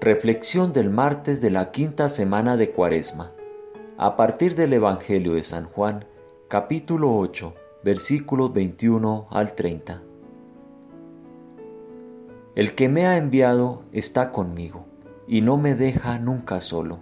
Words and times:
Reflexión 0.00 0.74
del 0.74 0.90
martes 0.90 1.40
de 1.40 1.50
la 1.50 1.70
quinta 1.70 2.10
semana 2.10 2.58
de 2.58 2.70
Cuaresma. 2.70 3.32
A 3.96 4.14
partir 4.14 4.54
del 4.54 4.74
Evangelio 4.74 5.32
de 5.32 5.42
San 5.42 5.64
Juan, 5.64 6.04
capítulo 6.48 7.16
8, 7.16 7.54
versículos 7.82 8.52
21 8.52 9.26
al 9.30 9.54
30. 9.54 10.02
El 12.56 12.74
que 12.74 12.90
me 12.90 13.06
ha 13.06 13.16
enviado 13.16 13.84
está 13.90 14.32
conmigo 14.32 14.84
y 15.26 15.40
no 15.40 15.56
me 15.56 15.74
deja 15.74 16.18
nunca 16.18 16.60
solo. 16.60 16.98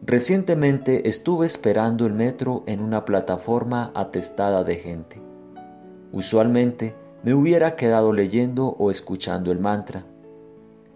Recientemente 0.00 1.10
estuve 1.10 1.44
esperando 1.44 2.06
el 2.06 2.14
metro 2.14 2.64
en 2.66 2.80
una 2.80 3.04
plataforma 3.04 3.92
atestada 3.94 4.64
de 4.64 4.76
gente. 4.76 5.20
Usualmente 6.10 6.94
me 7.22 7.34
hubiera 7.34 7.76
quedado 7.76 8.14
leyendo 8.14 8.68
o 8.78 8.90
escuchando 8.90 9.52
el 9.52 9.60
mantra 9.60 10.06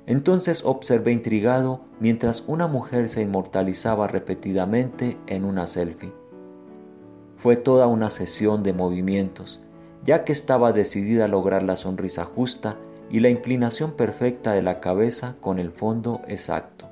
entonces 0.07 0.65
observé 0.65 1.13
intrigado 1.13 1.81
mientras 1.99 2.45
una 2.47 2.69
mujer 2.69 3.09
se 3.09 3.23
inmortalizaba 3.23 4.07
repetidamente 4.07 5.19
en 5.27 5.45
una 5.45 5.67
selfie. 5.67 6.13
Fue 7.37 7.57
toda 7.57 7.89
una 7.89 8.09
sesión 8.09 8.63
de 8.63 8.73
movimientos, 8.73 9.61
ya 10.05 10.25
que 10.25 10.33
estaba 10.33 10.73
decidida 10.73 11.25
a 11.25 11.29
lograr 11.29 11.65
la 11.65 11.77
sonrisa 11.77 12.25
justa 12.25 12.77
y 13.11 13.19
la 13.19 13.29
inclinación 13.29 13.93
perfecta 13.93 14.53
de 14.53 14.63
la 14.63 14.81
cabeza 14.81 15.37
con 15.41 15.59
el 15.59 15.73
fondo 15.73 16.23
exacto. 16.29 16.89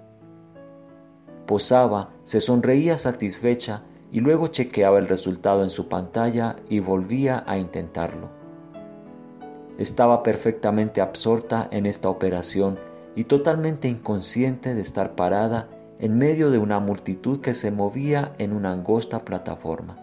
Posaba, 1.46 2.10
se 2.24 2.40
sonreía 2.40 2.98
satisfecha 2.98 3.82
y 4.10 4.20
luego 4.20 4.48
chequeaba 4.48 4.98
el 4.98 5.08
resultado 5.08 5.62
en 5.62 5.70
su 5.70 5.88
pantalla 5.88 6.56
y 6.68 6.80
volvía 6.80 7.44
a 7.46 7.58
intentarlo. 7.58 8.28
Estaba 9.78 10.22
perfectamente 10.22 11.00
absorta 11.00 11.68
en 11.70 11.86
esta 11.86 12.08
operación 12.08 12.78
y 13.16 13.24
totalmente 13.24 13.88
inconsciente 13.88 14.74
de 14.74 14.80
estar 14.80 15.14
parada 15.14 15.68
en 15.98 16.18
medio 16.18 16.50
de 16.50 16.58
una 16.58 16.80
multitud 16.80 17.40
que 17.40 17.54
se 17.54 17.70
movía 17.70 18.34
en 18.38 18.52
una 18.52 18.72
angosta 18.72 19.24
plataforma. 19.24 19.96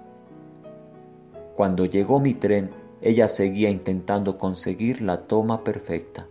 Cuando 1.55 1.85
llegó 1.85 2.19
mi 2.19 2.33
tren, 2.33 2.71
ella 3.01 3.27
seguía 3.27 3.69
intentando 3.69 4.37
conseguir 4.37 5.01
la 5.01 5.27
toma 5.27 5.63
perfecta. 5.63 6.27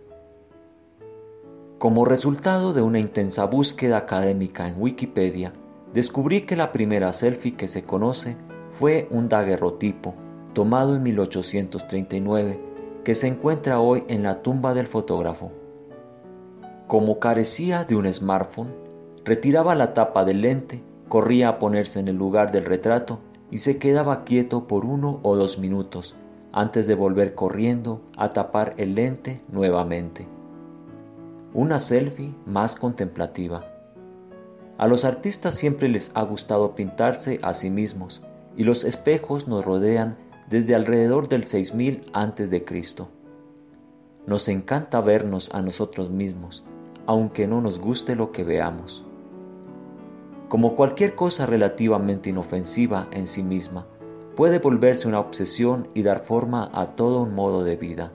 Como 1.77 2.05
resultado 2.05 2.73
de 2.73 2.81
una 2.81 2.99
intensa 2.99 3.45
búsqueda 3.45 3.97
académica 3.97 4.67
en 4.67 4.81
Wikipedia, 4.81 5.53
descubrí 5.93 6.41
que 6.41 6.55
la 6.55 6.71
primera 6.71 7.11
selfie 7.11 7.55
que 7.55 7.67
se 7.67 7.83
conoce 7.83 8.37
fue 8.79 9.07
un 9.11 9.29
daguerrotipo 9.29 10.15
tomado 10.53 10.95
en 10.95 11.03
1839 11.03 12.59
que 13.03 13.15
se 13.15 13.27
encuentra 13.27 13.79
hoy 13.79 14.03
en 14.07 14.23
la 14.23 14.41
tumba 14.41 14.73
del 14.73 14.87
fotógrafo. 14.87 15.51
Como 16.91 17.19
carecía 17.19 17.85
de 17.85 17.95
un 17.95 18.11
smartphone, 18.11 18.73
retiraba 19.23 19.75
la 19.75 19.93
tapa 19.93 20.25
del 20.25 20.41
lente, 20.41 20.83
corría 21.07 21.47
a 21.47 21.57
ponerse 21.57 22.01
en 22.01 22.09
el 22.09 22.17
lugar 22.17 22.51
del 22.51 22.65
retrato 22.65 23.19
y 23.49 23.59
se 23.59 23.77
quedaba 23.77 24.25
quieto 24.25 24.67
por 24.67 24.83
uno 24.83 25.21
o 25.23 25.37
dos 25.37 25.57
minutos 25.57 26.17
antes 26.51 26.87
de 26.87 26.95
volver 26.95 27.33
corriendo 27.33 28.01
a 28.17 28.33
tapar 28.33 28.73
el 28.75 28.95
lente 28.95 29.39
nuevamente. 29.49 30.27
Una 31.53 31.79
selfie 31.79 32.35
más 32.45 32.75
contemplativa. 32.75 33.63
A 34.77 34.85
los 34.85 35.05
artistas 35.05 35.55
siempre 35.55 35.87
les 35.87 36.11
ha 36.13 36.23
gustado 36.23 36.75
pintarse 36.75 37.39
a 37.41 37.53
sí 37.53 37.69
mismos 37.69 38.21
y 38.57 38.65
los 38.65 38.83
espejos 38.83 39.47
nos 39.47 39.63
rodean 39.63 40.17
desde 40.49 40.75
alrededor 40.75 41.29
del 41.29 41.45
6000 41.45 42.11
a.C. 42.11 42.65
Nos 44.27 44.49
encanta 44.49 44.99
vernos 44.99 45.51
a 45.53 45.61
nosotros 45.61 46.09
mismos 46.09 46.65
aunque 47.05 47.47
no 47.47 47.61
nos 47.61 47.79
guste 47.79 48.15
lo 48.15 48.31
que 48.31 48.43
veamos. 48.43 49.05
Como 50.47 50.75
cualquier 50.75 51.15
cosa 51.15 51.45
relativamente 51.45 52.29
inofensiva 52.29 53.07
en 53.11 53.27
sí 53.27 53.43
misma, 53.43 53.87
puede 54.35 54.59
volverse 54.59 55.07
una 55.07 55.19
obsesión 55.19 55.87
y 55.93 56.03
dar 56.03 56.25
forma 56.25 56.69
a 56.73 56.95
todo 56.95 57.23
un 57.23 57.33
modo 57.33 57.63
de 57.63 57.75
vida. 57.75 58.11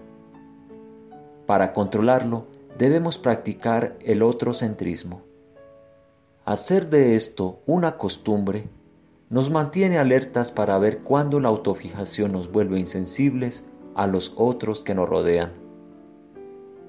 Para 1.47 1.73
controlarlo, 1.73 2.47
debemos 2.77 3.19
practicar 3.19 3.97
el 4.01 4.23
otrocentrismo. 4.23 5.23
Hacer 6.45 6.91
de 6.91 7.17
esto 7.17 7.61
una 7.67 7.97
costumbre 7.97 8.69
nos 9.31 9.51
mantiene 9.51 9.99
alertas 9.99 10.53
para 10.53 10.79
ver 10.79 10.99
cuándo 10.99 11.41
la 11.41 11.49
autofijación 11.49 12.33
nos 12.33 12.53
vuelve 12.53 12.79
insensibles 12.79 13.67
a 13.95 14.07
los 14.07 14.35
otros 14.37 14.85
que 14.85 14.95
nos 14.95 15.09
rodean 15.09 15.66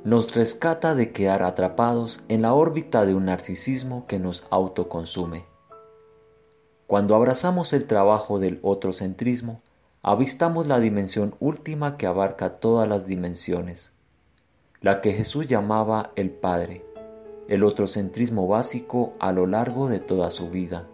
nos 0.04 0.34
rescata 0.36 0.96
de 0.96 1.12
quedar 1.12 1.44
atrapados 1.44 2.24
en 2.28 2.42
la 2.44 2.54
órbita 2.54 3.06
de 3.06 3.14
un 3.14 3.26
narcisismo 3.26 4.06
que 4.08 4.20
nos 4.20 4.46
autoconsume. 4.50 5.46
Cuando 6.88 7.16
abrazamos 7.16 7.74
el 7.74 7.86
trabajo 7.86 8.40
del 8.40 8.60
otrocentrismo, 8.62 9.62
avistamos 10.02 10.68
la 10.68 10.80
dimensión 10.80 11.36
última 11.40 11.98
que 11.98 12.08
abarca 12.08 12.60
todas 12.60 12.88
las 12.88 13.06
dimensiones, 13.06 13.94
la 14.80 15.02
que 15.02 15.12
Jesús 15.12 15.48
llamaba 15.48 16.12
el 16.16 16.30
Padre, 16.30 16.86
el 17.50 17.64
otrocentrismo 17.64 18.48
básico 18.48 19.14
a 19.20 19.32
lo 19.34 19.48
largo 19.48 19.90
de 19.90 20.00
toda 20.00 20.30
su 20.30 20.50
vida. 20.50 20.88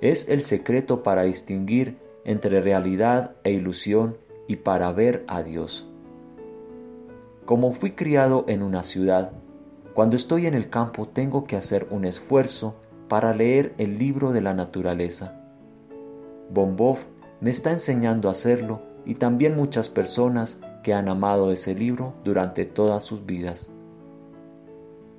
Es 0.00 0.28
el 0.28 0.42
secreto 0.42 1.02
para 1.02 1.24
distinguir 1.24 1.98
entre 2.24 2.60
realidad 2.60 3.36
e 3.44 3.52
ilusión 3.52 4.16
y 4.48 4.56
para 4.56 4.90
ver 4.92 5.24
a 5.26 5.42
Dios. 5.42 5.86
Como 7.44 7.74
fui 7.74 7.90
criado 7.90 8.46
en 8.48 8.62
una 8.62 8.82
ciudad, 8.82 9.32
cuando 9.92 10.16
estoy 10.16 10.46
en 10.46 10.54
el 10.54 10.70
campo 10.70 11.08
tengo 11.08 11.44
que 11.44 11.56
hacer 11.56 11.86
un 11.90 12.06
esfuerzo 12.06 12.74
para 13.06 13.34
leer 13.34 13.74
el 13.76 13.98
libro 13.98 14.32
de 14.32 14.40
la 14.40 14.54
naturaleza. 14.54 15.38
Bombov 16.50 16.96
me 17.42 17.50
está 17.50 17.70
enseñando 17.70 18.28
a 18.28 18.32
hacerlo 18.32 18.80
y 19.04 19.16
también 19.16 19.56
muchas 19.56 19.90
personas 19.90 20.58
que 20.82 20.94
han 20.94 21.10
amado 21.10 21.52
ese 21.52 21.74
libro 21.74 22.14
durante 22.24 22.64
todas 22.64 23.04
sus 23.04 23.26
vidas. 23.26 23.70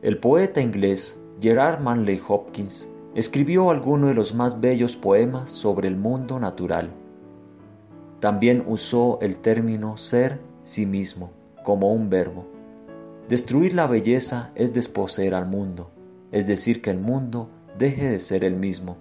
El 0.01 0.17
poeta 0.17 0.61
inglés 0.61 1.21
Gerard 1.39 1.79
Manley 1.79 2.19
Hopkins 2.27 2.89
escribió 3.13 3.69
algunos 3.69 4.09
de 4.09 4.15
los 4.15 4.33
más 4.33 4.59
bellos 4.59 4.95
poemas 4.95 5.51
sobre 5.51 5.87
el 5.87 5.95
mundo 5.95 6.39
natural. 6.39 6.89
También 8.19 8.63
usó 8.65 9.19
el 9.21 9.37
término 9.37 9.95
ser 9.97 10.39
sí 10.63 10.87
mismo 10.87 11.29
como 11.65 11.91
un 11.91 12.09
verbo. 12.09 12.45
Destruir 13.27 13.73
la 13.73 13.87
belleza 13.87 14.51
es 14.55 14.71
desposeer 14.73 15.33
al 15.33 15.47
mundo, 15.47 15.89
es 16.31 16.47
decir, 16.47 16.81
que 16.81 16.91
el 16.91 16.99
mundo 16.99 17.49
deje 17.77 18.07
de 18.07 18.19
ser 18.19 18.45
el 18.45 18.55
mismo, 18.55 18.95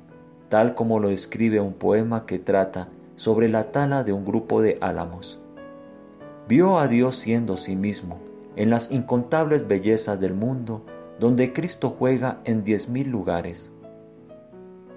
tal 0.48 0.74
como 0.74 0.98
lo 0.98 1.10
describe 1.10 1.60
un 1.60 1.74
poema 1.74 2.26
que 2.26 2.40
trata 2.40 2.88
sobre 3.14 3.48
la 3.48 3.70
tala 3.70 4.02
de 4.02 4.12
un 4.12 4.24
grupo 4.24 4.62
de 4.62 4.78
álamos. 4.80 5.38
Vio 6.48 6.78
a 6.78 6.88
Dios 6.88 7.16
siendo 7.16 7.56
sí 7.56 7.76
mismo 7.76 8.18
en 8.56 8.70
las 8.70 8.90
incontables 8.90 9.68
bellezas 9.68 10.18
del 10.20 10.34
mundo 10.34 10.82
donde 11.20 11.52
Cristo 11.52 11.94
juega 11.96 12.40
en 12.44 12.64
diez 12.64 12.88
mil 12.88 13.08
lugares. 13.08 13.72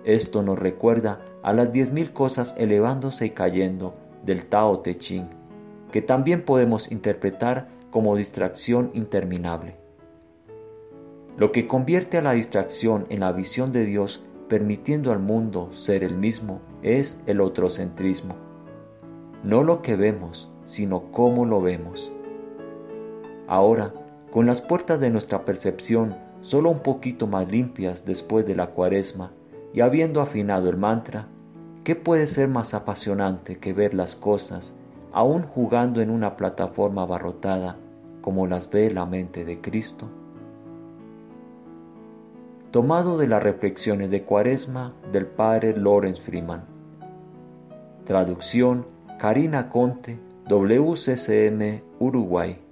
Esto 0.03 0.41
nos 0.41 0.57
recuerda 0.57 1.21
a 1.43 1.53
las 1.53 1.71
diez 1.71 1.91
mil 1.91 2.11
cosas 2.11 2.55
elevándose 2.57 3.27
y 3.27 3.29
cayendo 3.31 3.93
del 4.23 4.45
Tao 4.45 4.79
Te 4.79 4.95
Ching, 4.95 5.27
que 5.91 6.01
también 6.01 6.43
podemos 6.43 6.91
interpretar 6.91 7.69
como 7.91 8.15
distracción 8.15 8.91
interminable. 8.93 9.75
Lo 11.37 11.51
que 11.51 11.67
convierte 11.67 12.17
a 12.17 12.21
la 12.21 12.33
distracción 12.33 13.05
en 13.09 13.19
la 13.19 13.31
visión 13.31 13.71
de 13.71 13.85
Dios 13.85 14.25
permitiendo 14.49 15.11
al 15.11 15.19
mundo 15.19 15.69
ser 15.73 16.03
el 16.03 16.17
mismo 16.17 16.61
es 16.81 17.21
el 17.25 17.41
otrocentrismo. 17.41 18.35
No 19.43 19.63
lo 19.63 19.81
que 19.81 19.95
vemos, 19.95 20.51
sino 20.63 21.11
cómo 21.11 21.45
lo 21.45 21.61
vemos. 21.61 22.11
Ahora, 23.47 23.93
con 24.31 24.45
las 24.45 24.61
puertas 24.61 24.99
de 24.99 25.09
nuestra 25.09 25.45
percepción 25.45 26.15
solo 26.41 26.69
un 26.69 26.79
poquito 26.79 27.27
más 27.27 27.47
limpias 27.47 28.05
después 28.05 28.45
de 28.45 28.55
la 28.55 28.67
cuaresma 28.67 29.31
y 29.73 29.81
habiendo 29.81 30.21
afinado 30.21 30.69
el 30.69 30.77
mantra, 30.77 31.27
¿qué 31.83 31.95
puede 31.95 32.27
ser 32.27 32.49
más 32.49 32.73
apasionante 32.73 33.57
que 33.57 33.73
ver 33.73 33.93
las 33.93 34.15
cosas 34.15 34.75
aún 35.11 35.43
jugando 35.43 36.01
en 36.01 36.09
una 36.09 36.37
plataforma 36.37 37.03
abarrotada 37.03 37.77
como 38.21 38.47
las 38.47 38.69
ve 38.69 38.91
la 38.91 39.05
mente 39.05 39.45
de 39.45 39.61
Cristo? 39.61 40.09
Tomado 42.71 43.17
de 43.17 43.27
las 43.27 43.41
reflexiones 43.41 44.09
de 44.09 44.23
Cuaresma 44.23 44.93
del 45.11 45.25
padre 45.25 45.75
Lawrence 45.77 46.21
Freeman. 46.21 46.65
Traducción 48.03 48.85
Karina 49.17 49.69
Conte, 49.69 50.19
WCCM, 50.47 51.81
Uruguay. 51.99 52.66